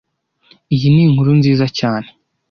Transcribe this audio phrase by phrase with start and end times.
[0.75, 2.07] Iyi ni inkuru nziza cyane